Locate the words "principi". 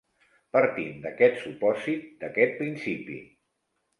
2.63-3.21